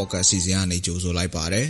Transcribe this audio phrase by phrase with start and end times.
[0.00, 1.66] ပေါ့ကတ်စီစဉ်ကနေကြိုဆိုလိုက်ပါတယ်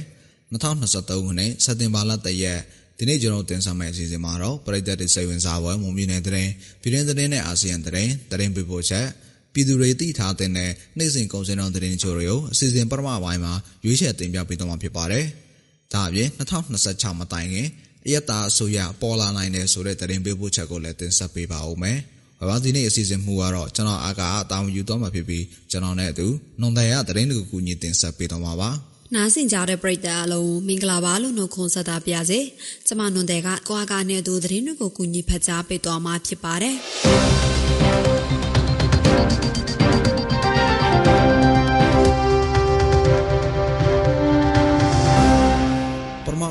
[0.52, 2.60] 2023ခုနှစ်စက်တင်ဘာလ3ရက်
[2.98, 6.48] ဒီနေ့ကျွန်တော်တင်ဆက်မယ့်အစီအစဉ်မှာတော့ပြည်သက်တွေစိတ်ဝင်စားပွဲမုံမြင့်တဲ့တဲ့
[6.82, 9.06] ပြည်တွင်းသတင်းနဲ့အာဆီယံသတင်းသတင်းပေးပို့ချက်
[9.52, 13.54] ပြည်သူတွေသိထားတဲ့နေ့စဉ်ကုန်စည်တော်သတင်းချို့တွေကိုအစီအစဉ်ပထမပိုင်းမှာ
[13.84, 15.24] ရွေးချယ်တင်ပြပေးသွားမှာဖြစ်ပါတယ်။
[15.92, 16.28] ဒါအပြင်
[16.70, 17.66] 2026မတိုင်ခင်
[18.06, 21.98] အယက်သားအစိုးရပေါ်လာနိုင်တယ်ဆိုတဲ့သတင်းပေးပို့ချက်ကိုလည်းတင်ဆက်ပေးပါဦးမယ်။
[22.48, 26.26] ဘာဒီနေ့အစီအစဉ်မှုကတော့ကျွန်တော်အားကအတာဝန်ယူသွားမှာဖြစ်ပြီးကျွန်တော်နဲ့အတူ
[26.60, 28.70] နှုံတယ်ရသတင်းတွေကိုကူညီတင်ဆက်ပေးသွားမှာပါ။
[29.14, 32.40] နားဆင်ကြတဲ့ပရိသတ်အလုံးမင်္ဂလာပါလို့နှုတ်ခွန်းဆက်တာပါရစေ။
[32.86, 36.76] ကျမနွန်တဲ့ကကွာကားနဲ့အတူသတင်းတွေကိုကူညီဖတ်ကြားပေးသွားမှာဖြစ်ပါတယ်။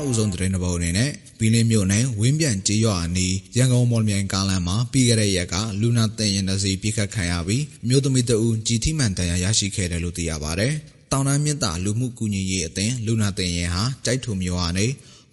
[0.08, 10.72] ဦးဆုံးသတင်းတစ်ပုဒ်အနေနဲ့ဘီလင်းမြို့နယ်ဝင်းပြန်ကျေးရွာအနီးရန်ကုန်မော်လမြိုင်ကားလမ်းမှာပြီးခဲ့တဲ့ရက်ကလူနာတင်ရင်တစီပြစ်ခတ်ခံရပြီးမြို့သမီးတဦးကြီးထိမှန်တန်ရာရရှိခဲ့တယ်လို့သိရပါတယ်။
[11.12, 14.86] တောင်တန်းမြစ်တာလူမှုကူညီရေးအသင်းလူနာတင်ရင်ဟာကြိုက်ထုံမြို့ကနေ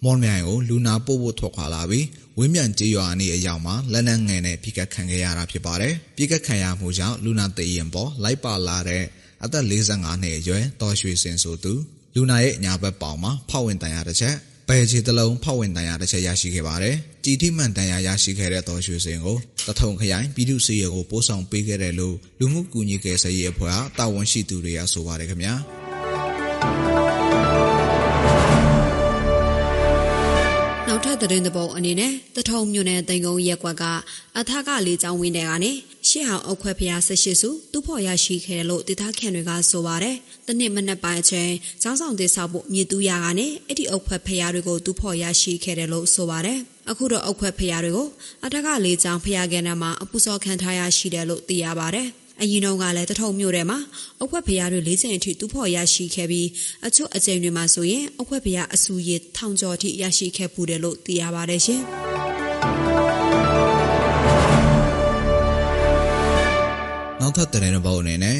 [0.04, 2.06] မော်လမြိုင်ကိုလူနာပို့ဖို့ထွက်ခွာလာပြီး
[2.38, 9.04] ဝင်းမြန်ကျေးရွာအနီးအရောက်မှာလက်နက်ငယ်နဲ့ပြစ်ခတ်ခံခဲ့ရတာဖြစ်ပါတယ်။ပြစ်ခတ်ခံရမှုကြောင့်လူနာတင်ရင်ပေါ်လိုက်ပါလာတဲ့
[9.44, 11.72] အသက်45နှစ်အရွယ်တော်ရွှေစင်ဆိုသူ
[12.14, 14.36] လူနာရဲ့ညာဘက်ပေါင်မှာဖောက်ဝင်တန်ရတစ်ချက်
[14.68, 25.54] ဘယ်ချီတလုံးဖောက်ဝင်တန်ရာတစ်ချက်ရရှိခဲ့ပါတယ်။ကြည်ထိမှန်တန်ရာရရှိခဲ့တဲ့တော်ရွှေစင်ကိုတထုံခရိုင်ပြည်သူ့စီရဲကိုပို့ဆောင်ပေးခဲ့တယ်လို့လူမှုကူညီကယ်ဆယ်ရေးအဖွဲ့ကတာဝန်ရှိသူတွေကဆိုပါတယ်ခင်ဗျာ။
[31.22, 33.84] သတင်းသဘောအနေနဲ့တထုံမြို့နယ်တိန်ကုန်းရက်ကွက်က
[34.38, 35.72] အထကလေးကျောင်းဝင်းတွေကနေ
[36.08, 41.52] ရှေ့ဟောင်အုတ်ခွဲဖျား၁၈စုသူ့ဖော်ရရှိခဲ့တယ်လို့ဒေသခံတွေကဆိုပါတယ်။တနစ်မနက်ပိုင်းအချိန်
[41.82, 46.58] ကျောင်းဆောင်တင်ဆောက်ဖို့မြေတူးရကနေအဲ့ဒီအုတ်ခွဲဖျားတွေကိုသူ့ဖော်ရရှိခဲ့တယ်လို့ဆိုပါတယ်။
[46.90, 48.08] အခုတော့အုတ်ခွဲဖျားတွေကို
[48.44, 52.08] အထကလေးကျောင်းဖျားကနေမှာအပူစောခံထားရရှိတယ်လို့သိရပါတယ်။
[52.42, 53.78] အရင်တုန်းကလည်းတထုံမြို့ထဲမှာ
[54.18, 56.48] အုတ်ခွက်ဖျားတွေ၄ချိန်အထိတူးဖော်ရရှိခဲ့ပြီး
[56.86, 61.82] အချို့အကြိမ်တွေမှာဆိုရင်အုတ်ခွက်ဖျားအဆူရည်ထောင်ကျော်အထိရရှိခဲ့ပူတယ်လို့သိရပါတယ်ရှင်။
[67.20, 68.38] နောက်ထပ်တဲ့တဲ့ဘောက်အနေနဲ့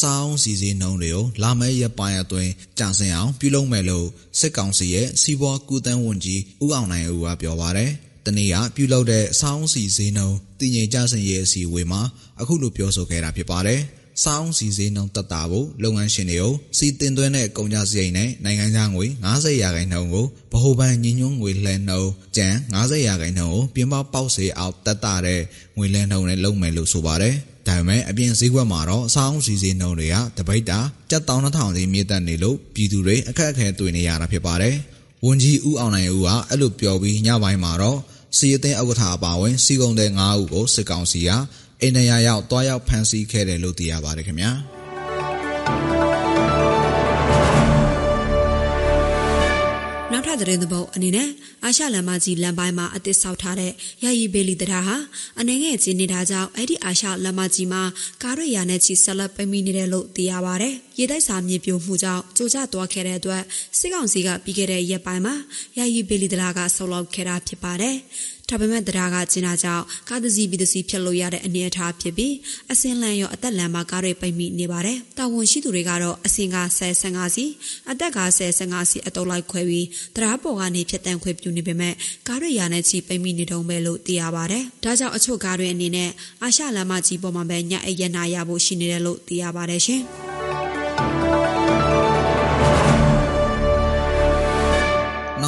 [0.00, 4.06] စောင်းစီစီနှုံးတွေကိုလာမဲရပိုင်းအတွင်းကြာစင်အောင်ပြုလုပ်မယ်လို့
[4.38, 7.92] စစ်ကောင်စီရဲ့စီးပွားကူတန်းဝန်ကြီးဦးအောင်နိုင်ဦးကပြောပါတယ်။
[8.26, 12.02] တနေ့ကပြုလုပ်တဲ့အဆောင်းစီဈေးနှုန်းတည်ငြိမ်ကြဆင်ရေးအစီအဝေးမှာ
[12.40, 13.80] အခုလိုပြောဆိုခဲ့တာဖြစ်ပါတယ်။
[14.24, 25.40] စောင်းစီဈေးနှုန်းတက်တာဖို့လုပ်ငန်းရှင်တွေကိုစီတင်သွင်းတဲ့ကုန်ကြစရိတ်နဲ့နိုင်ငံခြားငွေ90ရာခိုင်နှုန်းကိုဗဟိုဘဏ်ညှိညွှန်းငွေလှဲနှုန်းကျန်90ရာခိုင်နှုန်းကိုပြင်ပပေါက်စေအောင်တက်တာတဲ့
[25.76, 27.34] ငွေလှဲနှုန်းနဲ့လုပ်မယ်လို့ဆိုပါတယ်။
[27.68, 30.78] ဒါပေမဲ့အပြင်ဈေးကွက်မှာတော့အဆောင်စီစဉ်နှုန်းတွေကတပိတ်တာ
[31.10, 34.76] 7,000စီမြင့်တက်နေလို့ပြည်သူတွေအခက်အခဲတွေ့နေရတာဖြစ်ပါတယ်။
[35.26, 37.98] ဝန်ကြီးဦးအောင်နိုင်ဦးကအဲ့လိုပြောပြီးညပိုင်းမှာတော့
[38.38, 41.30] စီအသင်းဥက္ကဋ္ဌအပါအဝင်စီကုံတဲ့9ဦးကိုစစ်ကောင်စီက
[41.82, 44.50] အိန္ဒိယရောက်တွားရောက်ဖမ်းဆီးခဲ့တယ်လို့သိရပါတယ်ခင်ဗျာ
[50.42, 51.28] သတင်းသဘောအနေနဲ့
[51.64, 53.72] အာရှလမ်းမကြီးလမ်းပိုင်းမှာအသစ်ဆောက်ထားတဲ့
[54.02, 54.96] ရည်ရည်ဘေလီတရားဟာ
[55.40, 57.82] အနေငယ်ကြီးနေတာကြောင့်အဲ့ဒီအာရှလမ်းမကြီးမှာ
[58.22, 63.42] ကားရရာနဲ့ချီဆက်လက်ပိတ်မိနေတယ်လို့သိရပါဗျ။ရေတိုက်စာမြေပြိုမှုကြောင့်ကြိုကျသွားခဲ့တဲ့အတွက်
[63.78, 65.34] စစ်ကောင်စီကပြီးခဲ့တဲ့ရက်ပိုင်းမှာ
[65.78, 67.96] ရည်ရည်ဘေလီတရားကဆောက်လုပ်ခဲ့တာဖြစ်ပါတယ်။
[68.52, 72.34] ဒါပေမဲ့တရားကကျင်းတာကြောင့်ကားတစ်စီးပြီးတစ်စီးဖြတ်လို့ရတဲ့အနေအထားဖြစ်ပြီး
[72.72, 77.44] အစင်လန်ရောအသက်လန်မှာကားတွေပိတ်မိနေပါတယ်။တာဝန်ရှိသူတွေကတော့အစင်က10 15စီ
[77.90, 79.86] အသက်က10 15စီအတုပ်လိုက်ခွဲပြီး
[80.16, 81.94] တရားပေါ်ကနေဖြတ်တန်းခွဲပြုနေပေမဲ့
[82.28, 86.10] ကားတွေရာနဲ့ချီပိတ်မိနေတုံးပဲလို့သိရပါတယ်။ဒါကြောင့်အချို့ကားတွေအနေနဲ့
[86.42, 90.02] အာရှလမ်းမကြီးပေါ်မှာပဲညအိပ်ရနာရဖို့ရှိနေတယ်လို့သိရပါတယ်ရှင်။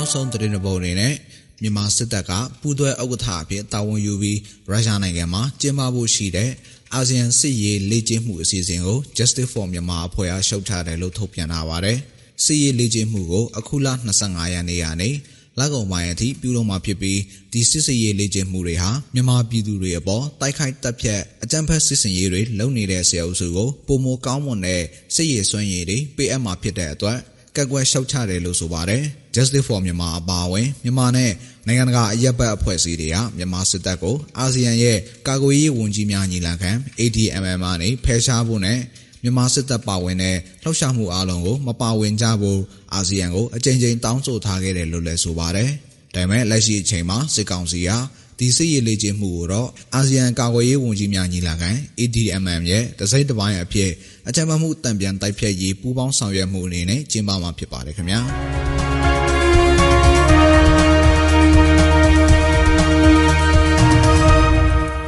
[0.04, 1.14] နောက်ဆုံးသတင်းတစ်ပုဒ်အနေနဲ့
[1.62, 4.38] မြန်မာစစ်တပ်ကပူးတွဲဥက္ကဋ္ဌအဖြစ်တာဝန်ယူပြီး
[4.70, 6.50] ရုရှားနိုင်ငံမှာကျင်းပဖို့ရှိတဲ့
[6.94, 11.98] အာဆီယံစစ်ရေးလေ့ကျင့်မှုအစီအစဉ်ကို Justice for Myanmar အဖွဲ့အားရှုတ်ချတယ်လို့ထုတ်ပြန်ထားပါတယ်။
[12.44, 13.88] စစ်ရေးလေ့ကျင့်မှုကိုအခုလ
[14.20, 15.10] 25ရက်နေ့ကနေ
[15.58, 17.20] လက်ကုံပိုင်းအထိပြုလုပ်မှာဖြစ်ပြီး
[17.52, 24.82] ဒီစစ်စရေးလေ့ကျင့်မှုတွေဟာမြန်မာပြည်သူတွေအပေါ်တိုက်ခိုက်တပ်ဖြတ်အကြမ်းဖက်စစ်စင်ရေးတွေလုပ်နေတဲ့ဆရာအုပ်စုကိုပုံမကောင်းမွန်တဲ့
[25.14, 27.18] စစ်ရေးစွမ်းရည်တွေပေးအပ်မှာဖြစ်တဲ့အတွက်
[27.56, 29.02] ကက်ကွယ်ရှုတ်ချတယ်လို့ဆိုပါတယ်
[29.34, 31.30] Justice for Myanmar အပါအဝင်မြန်မာနဲ့
[31.66, 34.98] နိုင်ငံတကာအရက်ဘတ်အဖွဲ့အစည်းတွေကမြန်မာစစ်တပ်ကိုအာဆီယံရဲ့
[35.28, 36.70] ကာကွယ်ရေးဝန်ကြီးများညီလာခံ
[37.00, 38.78] ADMM ကနေဖယ်ရှားဖို့နဲ့
[39.22, 42.60] မြန်မာစစ်တပ်ပါဝင်တဲ့လှုပ်ရှားမှုအလုံးကိုမပါဝင်ကြဖို့
[42.94, 45.70] အာဆီယံကိုအကြိမ်ကြိမ်တောင်းဆိုထားခဲ့တယ်လို့လည်းဆိုပါတယ်။
[46.14, 47.90] ဒါပေမဲ့လက်ရှိအချိန်မှာစစ်ကောင်စီက
[48.38, 51.70] ဒီစစ်ရေးလေ့ကျင့်မှုကိုတော့အာဆီယံကာကွယ်ရေးဝန်ကြီးများညီလာခံ
[52.00, 53.90] ADMM ရဲ့တစိမ့်တစ်ပိုင်းအဖြစ်
[54.28, 58.20] အကြံပေးမှုတံပြန်တိုက်ဖြတ်ရေးပူးပေါင်းဆောင်ရွက်မှုအနေနဲ့ကျင်းပမှာဖြစ်ပါတယ်ခင်ဗျာ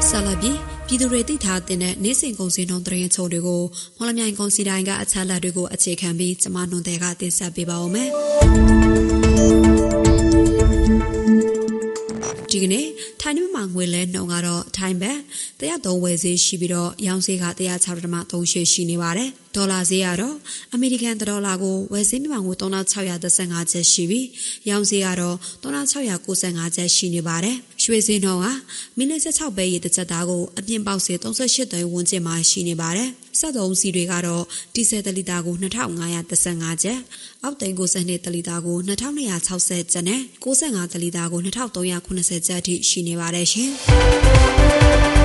[0.09, 0.53] ဆလာဘီ
[0.89, 3.63] ပြပြည်သူတွေသိထားတဲ့နေ့စဉ်ကုန်စည်နှုန်းသတင်းချုပ်တွေကို
[3.99, 8.11] မော်လမြိုင်ကုန်စည်တိုင်းကအချက်လက်တွေကိုအခြေခံပြီးကျမနွန်တဲ့ကတင်ဆက်ပေးပါဦးမယ်
[12.57, 12.87] ဒီကနေ့
[13.21, 15.19] ထိုင်းမြန်မာငွေလဲနှုန်းကတော့ထိုင်းဘတ်
[15.61, 17.45] 103ဝယ်ဈေးရှိပြီးတော့ရောင်းဈေးက
[17.91, 20.37] 106.3ရှိရှိနေပါတယ်။ဒေါ်လာဈေးကတော့
[20.75, 24.27] အမေရိကန်ဒေါ်လာကိုဝယ်ဈေးမြန်မာငွေ3635ကျပ်ရှိပြီး
[24.71, 27.57] ရောင်းဈေးကတော့3695ကျပ်ရှိနေပါတယ်။
[27.87, 28.47] ရွှေဈေးနှုန်းက
[28.97, 34.45] မီလ16ပဲရေတစ်ချက်သားကိုအပြင်ပေါက်ဈေး38သိန်းဝန်းကျင်မှာရှိနေပါတယ်။စက်သုံးစီတွေကတော့
[34.75, 36.99] ဒီဇယ်တလီတာကို2535ကျပ်
[37.43, 45.16] အောက်တိန်92တလီတာကို2260ကျပ်နဲ့65တလီတာကို2380ကျပ်အထိရှိနေပါတယ်ရှင်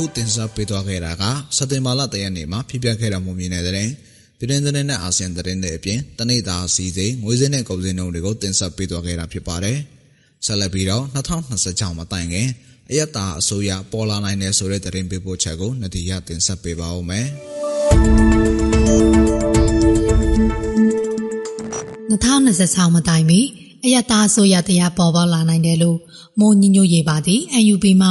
[0.00, 1.24] ခုတင်ဆက်ပေးသွားခဲ့တာက
[1.56, 3.74] စက်တင်ဘာလတရက်နေ့မှာဖြစ်ပျက်ခဲ့တဲ့မုံမြင်တဲ့တဲ့
[4.38, 9.78] ပြည်တွင်းသတင်းနဲ့အာဆီယံသတင်းတွေအပြင်တနေ့တာစီစဉ်ငွေစင်းနဲ့ကုန်စည်နှုန်းတွေကိုတင်ဆက်ပေးသွားခဲ့တာဖြစ်ပါတယ်။
[10.46, 12.48] ဆက်လက်ပြီးတော့2026မှာတိုင်ခင်
[12.90, 17.26] အယက်တာအစိုးရပေါ်လာနိုင်တဲ့ဆိုတဲ့သတင်းပေးပို့ချက်ကိုနဒီရတင်ဆက်ပေးပါဦးမယ်။
[22.10, 23.40] 2026မတိုင်မီ
[23.84, 25.98] အယက်သားအစိုးရတရားပေါ်ပေါက်လာနိုင်တယ်လို့
[26.40, 27.42] မိုးညညိုရေးပါသည့်
[27.72, 28.10] UNB မှ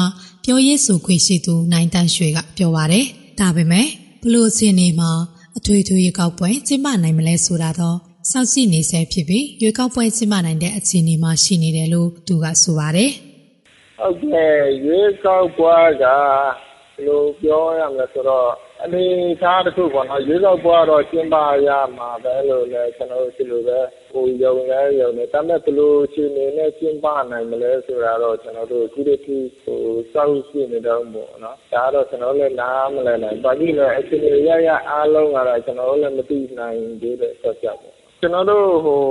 [0.51, 3.05] ပြောရေးဆိုခွင့်ရှိသူနိုင်တန်းရွှေကပြောပါရယ်။
[3.39, 3.87] ဒါပေမဲ့
[4.23, 5.11] ဘလို့အချိန်နေမှာ
[5.57, 7.97] အထွေထွေရေကောက်ပွဲကျင်းပနိုင်မလဲဆိုတာတော့
[8.31, 13.11] စောင့်ကြည့်နေဆဲဖြစ်ပြီးရေကောက်ပွဲကျင်းပနိုင်တဲ့အခြေအနေမှာရှိနေတယ်လို့သူကဆိုပါတယ်။
[13.99, 14.55] ဟုတ်ကဲ့
[14.85, 18.49] ရေကောက်ပွဲကဘယ်လိုပြောရမလဲဆိုတော့
[18.83, 19.05] အနေ
[19.41, 21.35] ထားတစ်ခုပေါ့နော်ရွေးကောက်ပွဲတော့ကျင်းပ
[21.67, 23.79] ရမှာပဲလို့လည်းကျွန်တော်တို့ဒီလိုပဲ
[24.11, 29.27] ဟိုယုံလဲယုံနေဒါပေမဲ့ဘယ်လိုအခြေအနေနဲ့ကျင်းပနိုင်မလဲဆိုတာတော့ကျွန်တော်တို့ခုတည်းက
[29.63, 29.81] ဟို
[30.13, 39.03] စောင့်ကြည့်နေတော့ပေါ့နော်ဒါတော့ကျွန်တော်လည်းနားမလည်နိုင်ဘာဖြစ်လဲအခြေအနေရရအားလုံးကတော့ကျွန်တော်လည်းမသိနိုင်သေးတဲ့ဆက်ကြပေါ့ကျွန်တော်တို့ဟို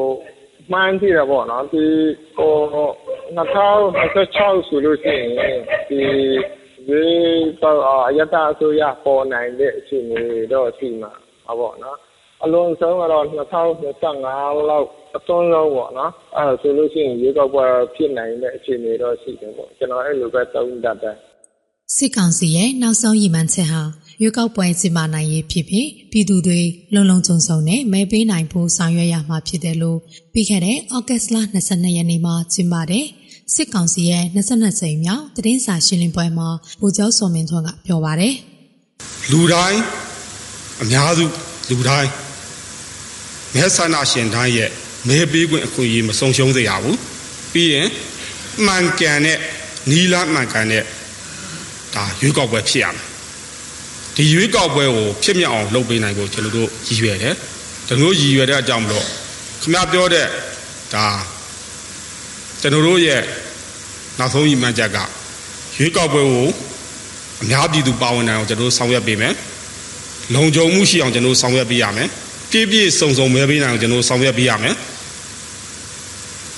[0.72, 1.84] မှန်းကြည့်ရပေါ့နော်ဒီ
[2.36, 2.54] ဟို
[3.36, 6.00] 2026ဆိုလို့ရှိရင်ဒီ
[6.88, 7.02] ဒီ
[7.62, 11.12] တော့အယတအစိုးရပေါ်နိုင်တဲ့အခြေအနေတော့ရှိမှာ
[11.46, 11.98] ဟုတ်ပေါ့နော်
[12.44, 14.86] အလုံးစုံကတော့2025လောက်
[15.16, 17.64] အသွန်းလုံးပေါ့နော်အဲဆိုလို့ရှိရင်ရေကောက်ပွဲ
[17.94, 21.16] ဖြစ်နိုင်တဲ့အခြေအနေတော့ရှိတယ်ပေါ့ကျွန်တော်အဲ့လိုပဲသုံးတတ်တယ်
[21.96, 23.82] စစ်ကောင်စီရဲ့နောက်ဆုံးရည်မှန်းချက်ဟာ
[24.20, 26.60] ရွေးကောက်ပွဲကျင်းပနိုင်ရေးဖြစ်ပြီးပြည်သူတွေ
[26.94, 29.98] လုံလုံခြုံခြုံနဲ့မဲပေးနိုင်ဖို့ဆောင်ရွက်ရမှာဖြစ်တယ်လို့
[30.32, 33.04] ပြီးခဲ့တဲ့ဩဂတ်စ်လ22ရက်နေ့မှာကျင်းပတဲ့
[33.54, 36.48] စစ်ကောင်စီရဲ့22စိန်မြောက်တည်င်းစာရှင်းလင်းပွဲမှာ
[36.80, 38.34] ဗိုလ်ချုပ်စောမင်းထွန်းကပြောပါရယ်
[39.30, 39.80] လူတိုင်း
[40.82, 41.24] အများစု
[41.70, 42.10] လူတိုင်း
[43.54, 44.70] မဲဆန္ဒရှင်တိုင်းရဲ့
[45.08, 46.98] မဲပေးခွင့်အခွင့်အရေးမဆုံးရှုံးစေရဘူး
[47.52, 47.88] ပြီးရင်
[48.66, 49.38] မှန်ကန်တဲ့
[49.90, 50.82] နီလာမှန်ကန်တဲ့
[51.94, 53.04] ဒါရွေးကောက်ပွဲဖြစ်ရမယ်
[54.16, 57.34] ဒီရွေးကောက်ပွဲကိုဖြစ်မြောက်အောင်လုပ်ပေးနိုင်ဖို့ကျွန်တော်တို့ရည်ရွယ်တယ်
[57.88, 59.04] ဒါမျိုးရည်ရွယ်တဲ့အကြောင်းမလို့
[59.60, 60.26] ခင်ဗျားပြောတဲ့
[60.94, 61.06] ဒါ
[62.60, 63.22] ကျွန်တော်တို့ရဲ့
[64.18, 64.98] နောက်ဆုံးရည်မှန်းချက်က
[65.76, 66.48] ရွေးကောက်ပွဲကို
[67.42, 69.34] အများပြည်သူပါဝင်နိုင်အောင်ကျွန်တော်တို့ဆောင်ရွက်ပေးမယ်
[70.34, 72.08] လုံခြုံမှုရှိအောင်ကျွန်တော်တို့ဆောင်ရွက်ပေးရမယ်
[72.50, 74.76] ပြည့်ပြည့်စုံစုံမဲပေးနိုင်အောင်ကျွန်တော်တို့ဆောင်ရွက်ပေးရမယ်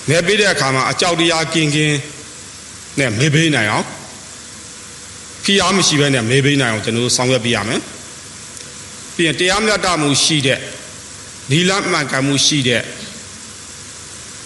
[0.09, 1.97] မဲပေးတဲ့အခါမှာအကြောက်တရားကင်းကင်း
[2.99, 3.87] နဲ့မဲပေးနိုင်အောင်
[5.45, 7.81] ဖိအားမရှိဘဲနဲ့မဲပေးနိုင်အောင်ကျွန်တော်တို့ဆောင်ရွက်ပေးရမယ်
[9.15, 10.59] ပြီးရင်တရားမျှတမှုရှိတဲ့
[11.51, 12.83] နီလမှန်ကန်မှုရှိတဲ့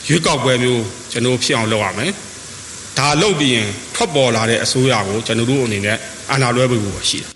[0.09, 0.85] ရွေးကောက်ပွဲမျိုး
[1.15, 2.13] ကျွန်တော်ဖြစ်အောင်လုပ်ရမယ်
[2.99, 5.99] ဒါလုပ်ပြီးရင်ထွက်ပေါ်လာတဲ့အစိုးရကိုကျွန်တော်တို့အနေနဲ့
[6.31, 7.29] အာဏာလွှဲဖို့ရှိတယ်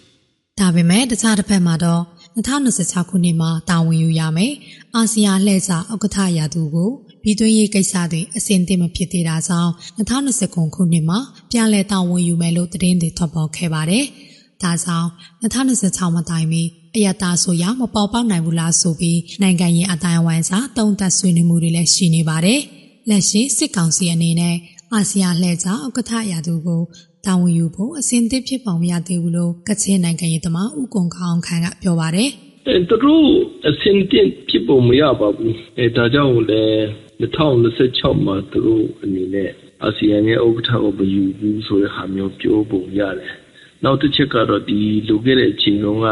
[0.60, 2.02] ဒါပေမဲ့တခြားတစ်ဖက်မှာတော့
[2.36, 4.52] 2026ခုနှစ်မှာတာဝန်ယူရမယ်
[4.94, 6.90] အာဆီယံလှည့်စာဥက္ကဋ္ဌရာသူကို
[7.22, 11.18] ပြည်တွင်းရေးကိစ္စတွေအဆင်သင့်မဖြစ်သေးတာကြောင့်2029ခုနှစ်မှာ
[11.50, 14.04] ပြန်လည်တာဝန်ယူမယ်လို့သတင်းတွေထွက်ပေါ်ခဲ့ပါတယ်။
[14.62, 15.08] ဒါကြောင့်
[15.42, 22.60] 2026မှာတိုင်ပြီးအယတာဆိုရမပေါ်ပေါက်နိုင်ဘူးလားဆိုပြီးနိုင်ငံရေးအတိုင်းအဝိုင်းစာတုံ့တက်ဆွေးနွေးမှုတွေလည်းရှိနေပါတယ်။
[23.10, 24.56] လက်ရှိစစ်ကောင်စီအနေနဲ့
[24.92, 26.82] အာဆီယံလှည့်စာဥက္ကဋ္ဌရာသူကို
[27.26, 32.30] တာဝန်ယူဖို့အစဉ်သစ်ဖြစ်ပုံမရသေးဘူးလို့ကချင်နိုင်ငံရေးသမားဦးကွန်ခေါင်ခန်းကပြောပါတယ်။
[32.66, 33.26] အဲသူတို့
[33.68, 36.78] အစဉ်သစ်ဖြစ်ပုံမရပါဘူး။အဲဒါကြောင့်လည်း
[37.20, 39.50] 2026မှာသူတို့အနေနဲ့
[39.82, 43.32] အာဆီယံရဲ့ဥက္ကဋ္ဌကိုမယူဘူးဆိုတဲ့ဟာမျိုးပြောပုံရတယ်။
[43.84, 46.06] နောက်တစ်ချက်ကတော့ဒီလိုခဲ့တဲ့အချိန်တုန်းက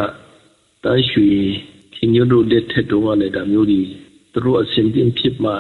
[0.84, 1.28] တန်းရွှေ
[1.94, 3.82] ခင်ညွတ်တို့လက်ထက်တုန်းကလည်းဒါမျိုးတွေ
[4.32, 5.52] သူတို့အစဉ်သစ်ဖြစ်မှ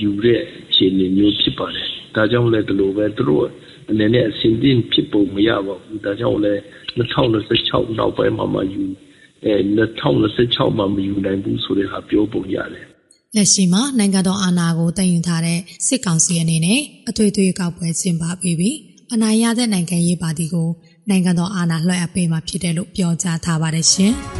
[0.00, 3.46] ယူတဲ့အခြေအနေမျိုးဖြစ်ပါတယ်။ဒါကြောင့်လည်းဒီလိုပဲသူတို့
[3.90, 6.60] အနေနဲ့အစဉ်သင့်ဖြစ်ပုံမရပါဘူးဒါကြောင့်လည်း
[6.98, 8.84] 2026နောက်ပိုင်းမှာမှယူ
[9.44, 9.54] အဲ
[10.16, 12.86] 2026မှာမယူနိုင်ဘူးဆိုတဲ့ဟာပြောပုံရတယ်
[13.36, 18.76] လက်ရှိမှာနိုင်ငံတော်အာဏာကိုတည်ယူထားတဲ့စစ်ကောင်စီအနေနဲ့အထွေထွေကောက်ပွဲကျင်းပပြီးပြီး
[19.14, 20.68] အနိုင်ရတဲ့နိုင်ငံရေးပါတီကို
[21.10, 24.14] နိုင်ငံတော်အာဏာလွှဲအပ်ပေးမှာဖြစ်တယ်လို့ပြောကြားထားပါတယ်ရှင်။